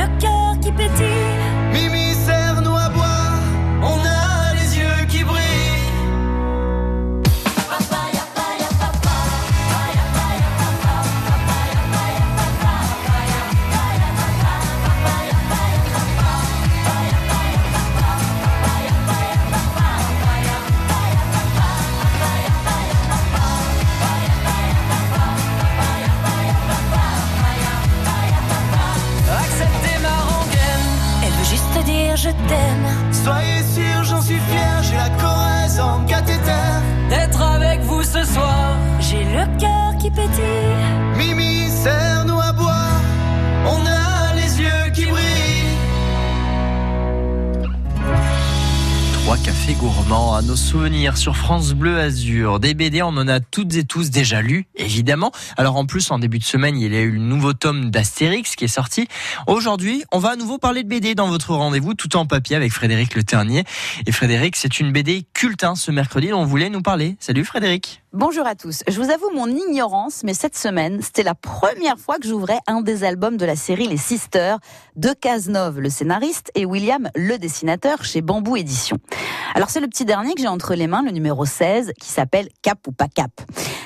le 0.02 0.20
cœur 0.20 0.58
qui 0.60 0.72
pétille 0.72 1.11
a 49.62 49.66
les 49.66 49.72
yeux 49.72 49.74
qui 49.74 49.74
brillent. 49.74 49.74
3 49.74 49.74
cafés 49.74 49.74
gourmands 49.74 50.34
à 50.34 50.42
nos 50.42 50.56
souvenirs 50.56 51.16
sur 51.16 51.36
France 51.36 51.72
Bleu 51.72 51.98
Azur. 51.98 52.60
Des 52.60 52.74
BD, 52.74 53.02
on 53.02 53.08
en 53.08 53.28
a 53.28 53.40
toutes 53.40 53.74
et 53.76 53.84
tous 53.84 54.10
déjà 54.10 54.42
lus, 54.42 54.66
évidemment. 54.76 55.32
Alors 55.56 55.76
en 55.76 55.86
plus, 55.86 56.10
en 56.10 56.18
début 56.18 56.38
de 56.38 56.44
semaine, 56.44 56.78
il 56.78 56.92
y 56.92 56.96
a 56.96 57.00
eu 57.00 57.10
le 57.10 57.18
nouveau 57.18 57.52
tome 57.52 57.90
d'Astérix 57.90 58.56
qui 58.56 58.64
est 58.64 58.68
sorti. 58.68 59.08
Aujourd'hui, 59.46 60.04
on 60.12 60.18
va 60.18 60.30
à 60.30 60.36
nouveau 60.36 60.58
parler 60.58 60.82
de 60.82 60.88
BD 60.88 61.14
dans 61.14 61.28
votre 61.28 61.54
rendez-vous 61.54 61.94
tout 61.94 62.16
en 62.16 62.26
papier 62.26 62.56
avec 62.56 62.72
Frédéric 62.72 63.14
Le 63.14 63.22
Ternier. 63.22 63.64
Et 64.06 64.12
Frédéric, 64.12 64.56
c'est 64.56 64.80
une 64.80 64.92
BD 64.92 65.24
culte 65.34 65.64
hein, 65.64 65.74
ce 65.74 65.90
mercredi 65.90 66.28
dont 66.28 66.40
on 66.40 66.46
voulait 66.46 66.70
nous 66.70 66.82
parler. 66.82 67.16
Salut 67.20 67.44
Frédéric. 67.44 68.01
Bonjour 68.14 68.46
à 68.46 68.54
tous. 68.54 68.82
Je 68.86 69.00
vous 69.00 69.08
avoue 69.08 69.30
mon 69.30 69.46
ignorance, 69.46 70.20
mais 70.22 70.34
cette 70.34 70.54
semaine, 70.54 71.00
c'était 71.00 71.22
la 71.22 71.34
première 71.34 71.98
fois 71.98 72.18
que 72.18 72.28
j'ouvrais 72.28 72.58
un 72.66 72.82
des 72.82 73.04
albums 73.04 73.38
de 73.38 73.46
la 73.46 73.56
série 73.56 73.88
Les 73.88 73.96
Sisters 73.96 74.58
de 74.96 75.14
Cazenove, 75.18 75.80
le 75.80 75.88
scénariste, 75.88 76.50
et 76.54 76.66
William, 76.66 77.08
le 77.14 77.38
dessinateur, 77.38 78.04
chez 78.04 78.20
Bambou 78.20 78.56
Éditions. 78.56 78.98
Alors 79.54 79.70
c'est 79.70 79.80
le 79.80 79.88
petit 79.88 80.04
dernier 80.04 80.34
que 80.34 80.42
j'ai 80.42 80.48
entre 80.48 80.74
les 80.74 80.88
mains, 80.88 81.02
le 81.02 81.10
numéro 81.10 81.46
16, 81.46 81.92
qui 81.98 82.08
s'appelle 82.10 82.48
Cap 82.60 82.86
ou 82.86 82.92
pas 82.92 83.08
Cap. 83.08 83.30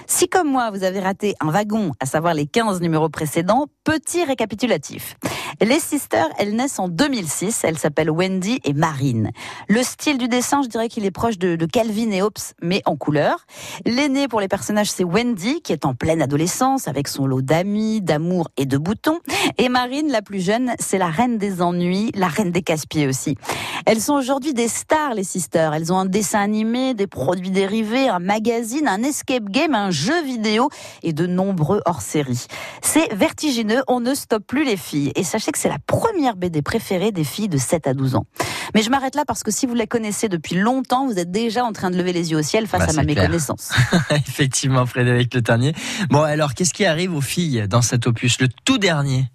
Si 0.09 0.29
comme 0.29 0.51
moi, 0.51 0.71
vous 0.73 0.83
avez 0.83 0.99
raté 0.99 1.35
un 1.41 1.51
wagon, 1.51 1.93
à 2.01 2.07
savoir 2.07 2.35
les 2.35 2.47
15 2.47 2.81
numéros 2.81 3.09
précédents, 3.09 3.67
petit 3.85 4.25
récapitulatif. 4.25 5.17
Les 5.61 5.81
Sisters, 5.81 6.29
elles 6.39 6.55
naissent 6.55 6.79
en 6.79 6.89
2006, 6.89 7.65
elles 7.65 7.79
s'appellent 7.79 8.11
Wendy 8.11 8.61
et 8.65 8.73
Marine. 8.73 9.31
Le 9.69 9.83
style 9.83 10.19
du 10.19 10.29
dessin, 10.29 10.63
je 10.63 10.69
dirais 10.69 10.89
qu'il 10.89 11.05
est 11.05 11.11
proche 11.11 11.39
de, 11.39 11.57
de 11.57 11.67
Calvin 11.67 12.11
et 12.11 12.23
Hobbes, 12.23 12.35
mais 12.63 12.83
en 12.85 12.97
couleur. 12.97 13.47
Pour 14.31 14.41
les 14.41 14.49
personnages, 14.49 14.91
c'est 14.91 15.05
Wendy, 15.05 15.61
qui 15.61 15.73
est 15.73 15.85
en 15.85 15.95
pleine 15.95 16.23
adolescence, 16.23 16.89
avec 16.89 17.07
son 17.07 17.27
lot 17.27 17.43
d'amis, 17.43 18.01
d'amour 18.01 18.49
et 18.57 18.65
de 18.65 18.79
boutons. 18.79 19.19
Et 19.59 19.69
Marine, 19.69 20.11
la 20.11 20.23
plus 20.23 20.41
jeune, 20.41 20.73
c'est 20.79 20.97
la 20.97 21.09
reine 21.09 21.37
des 21.37 21.61
ennuis, 21.61 22.13
la 22.15 22.27
reine 22.27 22.51
des 22.51 22.63
casse-pieds 22.63 23.07
aussi. 23.07 23.37
Elles 23.85 24.01
sont 24.01 24.15
aujourd'hui 24.15 24.55
des 24.55 24.69
stars, 24.69 25.15
les 25.15 25.23
Sisters. 25.23 25.75
Elles 25.75 25.93
ont 25.93 25.99
un 25.99 26.07
dessin 26.07 26.41
animé, 26.41 26.95
des 26.95 27.07
produits 27.07 27.51
dérivés, 27.51 28.09
un 28.09 28.19
magazine, 28.19 28.89
un 28.89 29.03
escape 29.03 29.51
game, 29.51 29.75
un 29.75 29.91
jeu 29.91 30.25
vidéo 30.25 30.71
et 31.03 31.13
de 31.13 31.27
nombreux 31.27 31.83
hors-série. 31.85 32.47
C'est 32.81 33.13
vertigineux, 33.15 33.83
on 33.87 34.01
ne 34.01 34.15
stoppe 34.15 34.47
plus 34.47 34.65
les 34.65 34.79
filles. 34.79 35.13
Et 35.15 35.25
sachez 35.25 35.53
que 35.53 35.59
c'est 35.59 35.69
la 35.69 35.79
première 35.87 36.37
BD 36.37 36.63
préférée 36.63 37.13
des 37.13 37.25
filles 37.25 37.49
de 37.49 37.59
7 37.59 37.87
à 37.87 37.93
12 37.93 38.17
ans. 38.17 38.25
Mais 38.75 38.83
je 38.83 38.91
m'arrête 38.91 39.15
là 39.15 39.25
parce 39.27 39.43
que 39.43 39.51
si 39.51 39.67
vous 39.67 39.75
la 39.75 39.87
connaissez 39.87 40.29
depuis 40.29 40.57
longtemps, 40.57 41.07
vous 41.07 41.19
êtes 41.19 41.31
déjà 41.31 41.65
en 41.65 41.73
train 41.73 41.91
de 41.91 41.97
lever 41.97 42.13
les 42.13 42.31
yeux 42.31 42.39
au 42.39 42.43
ciel 42.43 42.67
face 42.67 42.81
Bah, 42.81 42.87
à 42.91 42.93
ma 42.93 43.05
clair. 43.05 43.23
méconnaissance. 43.25 43.71
Effectivement, 44.11 44.87
Frédéric 44.87 45.35
Le 45.35 45.43
Ternier. 45.43 45.75
Bon, 46.11 46.23
alors, 46.23 46.55
qu'est-ce 46.55 46.75
qui 46.75 46.85
arrive 46.85 47.15
aux 47.15 47.21
filles 47.21 47.67
dans 47.69 47.83
cet 47.83 48.07
opus, 48.07 48.41
le 48.41 48.49
tout 48.65 48.79
dernier? 48.79 49.27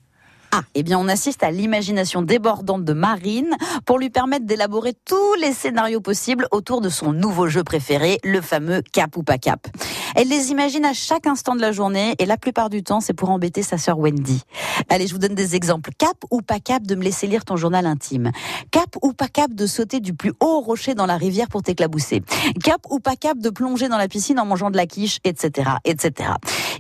Ah, 0.54 0.64
eh 0.76 0.84
bien, 0.84 1.00
on 1.00 1.08
assiste 1.08 1.44
à 1.44 1.52
l'imagination 1.52 2.22
débordante 2.22 2.84
de 2.84 2.92
Marine 2.92 3.52
pour 3.86 3.98
lui 4.00 4.10
permettre 4.10 4.46
d'élaborer 4.46 4.92
tous 5.06 5.34
les 5.36 5.54
scénarios 5.54 6.02
possibles 6.02 6.46
autour 6.52 6.82
de 6.82 6.90
son 6.90 7.14
nouveau 7.14 7.48
jeu 7.48 7.64
préféré, 7.64 8.20
le 8.26 8.42
fameux 8.42 8.82
cap 8.92 9.16
ou 9.16 9.24
pas 9.24 9.38
cap. 9.38 9.66
Elle 10.16 10.28
les 10.28 10.52
imagine 10.52 10.86
à 10.86 10.94
chaque 10.94 11.28
instant 11.28 11.56
de 11.56 11.62
la 11.62 11.72
journée 11.72 12.16
et 12.20 12.26
la 12.26 12.38
plupart 12.38 12.70
du 12.70 12.84
temps, 12.84 13.00
c'est 13.00 13.14
pour 13.14 13.30
embêter 13.30 13.64
sa 13.64 13.78
sœur 13.78 13.98
Wendy. 14.00 14.42
Allez, 14.90 15.08
je 15.08 15.14
vous 15.14 15.20
donne 15.20 15.36
des 15.36 15.56
exemples. 15.56 15.92
Cap 15.98 16.18
ou 16.32 16.42
pas 16.42 16.60
cap 16.60 16.84
de 16.84 16.96
me 16.96 17.04
laisser 17.04 17.28
lire 17.28 17.46
ton 17.46 17.56
journal 17.56 17.86
intime? 17.86 18.32
Cap 18.72 18.96
ou 19.02 19.14
pas 19.14 19.28
cap 19.28 19.54
de 19.54 19.66
sauter 19.66 20.00
du 20.00 20.14
plus 20.14 20.34
haut 20.40 20.60
rocher 20.62 20.96
dans 20.96 21.06
la 21.06 21.18
rivière 21.18 21.48
pour 21.48 21.64
t'éclabousser? 21.64 22.24
Cap 22.64 22.82
ou 22.90 23.00
pas 23.00 23.16
cap 23.16 23.38
de 23.38 23.50
plonger 23.50 23.90
dans 23.90 23.98
la 23.98 24.08
piscine 24.08 24.40
en 24.40 24.46
mangeant 24.46 24.72
de 24.72 24.78
la 24.78 24.86
quiche, 24.86 25.20
etc., 25.24 25.72
etc. 25.86 26.32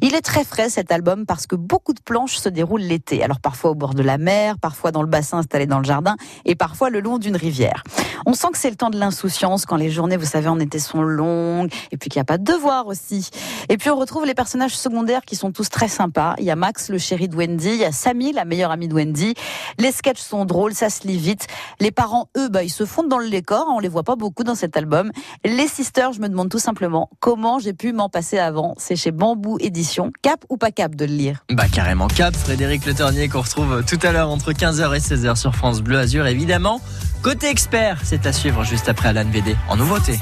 Il 0.01 0.15
est 0.15 0.21
très 0.21 0.43
frais 0.43 0.69
cet 0.69 0.91
album 0.91 1.25
parce 1.25 1.47
que 1.47 1.55
beaucoup 1.55 1.93
de 1.93 2.01
planches 2.01 2.37
se 2.37 2.49
déroulent 2.49 2.81
l'été. 2.81 3.23
Alors 3.23 3.39
parfois 3.39 3.71
au 3.71 3.75
bord 3.75 3.93
de 3.93 4.03
la 4.03 4.17
mer, 4.17 4.57
parfois 4.59 4.91
dans 4.91 5.01
le 5.01 5.07
bassin 5.07 5.37
installé 5.37 5.65
dans 5.65 5.79
le 5.79 5.85
jardin 5.85 6.15
et 6.45 6.55
parfois 6.55 6.89
le 6.89 6.99
long 6.99 7.17
d'une 7.17 7.35
rivière. 7.35 7.83
On 8.25 8.33
sent 8.33 8.47
que 8.51 8.57
c'est 8.57 8.69
le 8.69 8.75
temps 8.75 8.89
de 8.89 8.99
l'insouciance 8.99 9.65
quand 9.65 9.75
les 9.75 9.89
journées, 9.89 10.17
vous 10.17 10.25
savez, 10.25 10.47
en 10.47 10.59
été 10.59 10.79
sont 10.79 11.01
longues 11.01 11.71
et 11.91 11.97
puis 11.97 12.09
qu'il 12.09 12.19
n'y 12.19 12.21
a 12.21 12.25
pas 12.25 12.37
de 12.37 12.43
devoir 12.43 12.87
aussi. 12.87 13.20
Et 13.69 13.77
puis 13.77 13.89
on 13.89 13.95
retrouve 13.95 14.25
les 14.25 14.33
personnages 14.33 14.75
secondaires 14.75 15.21
qui 15.25 15.35
sont 15.35 15.51
tous 15.51 15.69
très 15.69 15.87
sympas. 15.87 16.35
Il 16.37 16.45
y 16.45 16.51
a 16.51 16.55
Max, 16.55 16.89
le 16.89 16.97
chéri 16.97 17.27
de 17.27 17.35
Wendy, 17.35 17.69
il 17.69 17.77
y 17.77 17.85
a 17.85 17.91
Samy, 17.91 18.33
la 18.33 18.45
meilleure 18.45 18.71
amie 18.71 18.87
de 18.87 18.93
Wendy. 18.93 19.33
Les 19.77 19.91
sketchs 19.91 20.21
sont 20.21 20.45
drôles, 20.45 20.73
ça 20.73 20.89
se 20.89 21.07
lit 21.07 21.17
vite. 21.17 21.47
Les 21.79 21.91
parents, 21.91 22.29
eux, 22.37 22.49
bah, 22.49 22.63
ils 22.63 22.69
se 22.69 22.85
fondent 22.85 23.09
dans 23.09 23.19
le 23.19 23.29
décor. 23.29 23.67
On 23.69 23.79
les 23.79 23.89
voit 23.89 24.03
pas 24.03 24.15
beaucoup 24.15 24.43
dans 24.43 24.55
cet 24.55 24.77
album. 24.77 25.11
Les 25.45 25.67
sisters, 25.67 26.13
je 26.13 26.21
me 26.21 26.29
demande 26.29 26.49
tout 26.49 26.59
simplement 26.59 27.09
comment 27.19 27.59
j'ai 27.59 27.73
pu 27.73 27.93
m'en 27.93 28.09
passer 28.09 28.37
avant. 28.37 28.75
C'est 28.77 28.95
chez 28.95 29.11
Bambou 29.11 29.57
Édition. 29.59 30.11
Cap 30.21 30.45
ou 30.49 30.57
pas 30.57 30.71
cap 30.71 30.95
de 30.95 31.05
le 31.05 31.13
lire? 31.13 31.45
Bah 31.49 31.67
carrément 31.67 32.07
cap, 32.07 32.35
Frédéric 32.35 32.85
Le 32.85 32.93
Ternier 32.93 33.27
qu'on 33.29 33.41
retrouve 33.41 33.83
tout 33.85 33.99
à 34.03 34.11
l'heure 34.11 34.29
entre 34.29 34.51
15h 34.51 34.95
et 34.95 34.99
16h 34.99 35.35
sur 35.35 35.55
France 35.55 35.81
Bleu 35.81 35.97
Azur 35.97 36.27
évidemment. 36.27 36.81
Côté 37.21 37.47
expert, 37.47 37.99
c'est 38.03 38.25
à 38.25 38.33
suivre 38.33 38.63
juste 38.63 38.89
après 38.89 39.09
Alan 39.09 39.29
VD 39.29 39.55
en 39.69 39.75
nouveauté. 39.75 40.19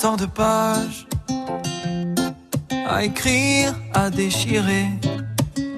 tant 0.00 0.16
de 0.16 0.26
pages 0.26 1.06
à 2.88 3.04
écrire, 3.04 3.74
à 3.94 4.10
déchirer. 4.10 4.86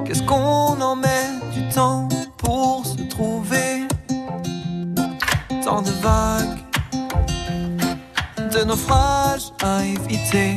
Qu'est-ce 0.05 0.23
qu'on 0.23 0.81
en 0.81 0.97
met 0.97 1.29
du 1.55 1.67
temps 1.69 2.09
pour 2.37 2.85
se 2.87 3.03
trouver 3.09 3.87
Tant 5.65 5.83
de 5.83 5.91
vagues, 6.03 6.59
de 8.53 8.65
naufrages 8.65 9.53
à 9.63 9.85
éviter? 9.85 10.57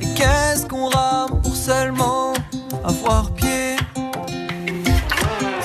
Et 0.00 0.14
qu'est-ce 0.14 0.66
qu'on 0.66 0.88
rame 0.88 1.40
pour 1.42 1.56
seulement 1.56 2.32
avoir 2.84 3.32
pied? 3.32 3.76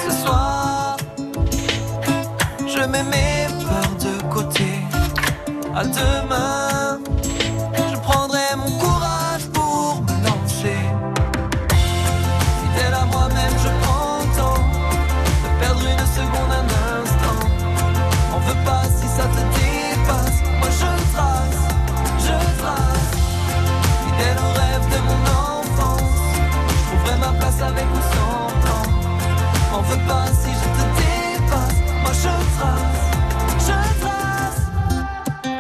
Ce 0.03 0.11
soir, 0.23 0.97
je 2.67 2.83
mets 2.85 3.03
mes 3.03 3.47
peurs 3.63 3.95
de 3.99 4.33
côté. 4.33 4.65
À 5.75 5.83
demain, 5.85 6.68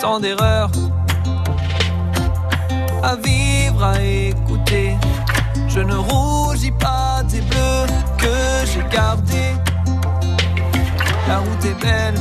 tant 0.09 0.19
d'erreurs 0.19 0.71
à 3.03 3.15
vivre, 3.15 3.83
à 3.83 4.01
écouter. 4.01 4.97
Je 5.67 5.81
ne 5.81 5.95
rougis 5.95 6.71
pas 6.71 7.21
des 7.31 7.41
bleus 7.41 7.85
que 8.17 8.35
j'ai 8.69 8.83
gardés. 8.91 9.53
La 11.27 11.37
route 11.37 11.63
est 11.63 11.79
belle 11.85 12.19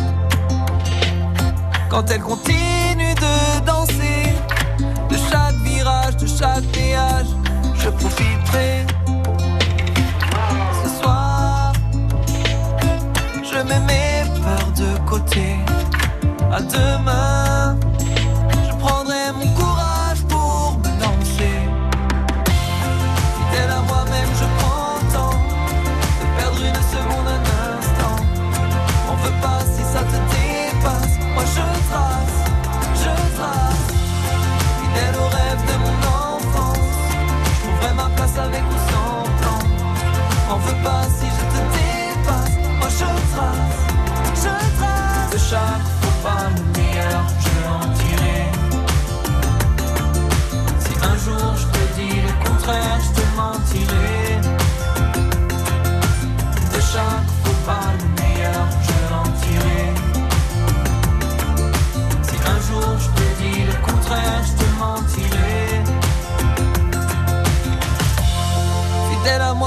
quand 1.89 2.11
elle 2.11 2.21
continue 2.21 3.15
de 3.27 3.35
danser. 3.65 4.23
De 5.11 5.17
chaque 5.31 5.59
virage, 5.71 6.17
de 6.19 6.27
chaque 6.27 6.67
péage, 6.75 7.31
je 7.75 7.89
profiterai. 7.89 8.71
Ce 10.83 10.89
soir, 11.01 11.73
je 13.51 13.59
mets 13.69 13.85
mes 13.91 14.25
peurs 14.43 14.73
de 14.77 14.91
côté. 15.09 15.78
À 16.51 16.61
demain, 16.61 17.77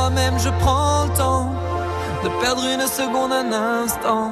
moi-même, 0.01 0.39
je 0.39 0.49
prends 0.61 1.05
le 1.05 1.13
temps 1.15 1.53
de 2.23 2.29
perdre 2.41 2.63
une 2.65 2.87
seconde, 2.87 3.31
un 3.31 3.51
instant. 3.51 4.31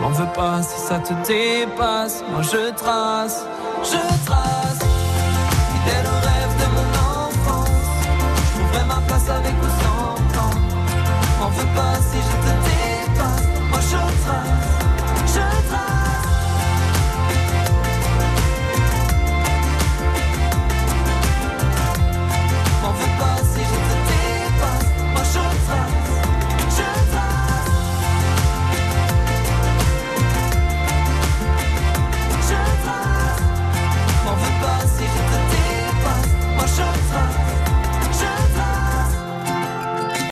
M'en 0.00 0.10
veux 0.10 0.32
pas 0.34 0.62
si 0.62 0.80
ça 0.80 0.98
te 0.98 1.12
dépasse. 1.26 2.22
Moi 2.30 2.42
je 2.42 2.70
trace, 2.72 3.44
je 3.82 4.24
trace. 4.24 4.47